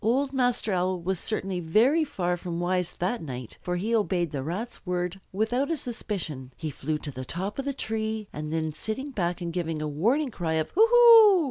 [0.03, 4.41] Old Master Owl was certainly very far from wise that night, for he obeyed the
[4.41, 6.51] Rat's word without a suspicion.
[6.57, 9.87] He flew to the top of the tree, and then, sitting back and giving a
[9.87, 11.37] warning cry of "Hoo hoo!"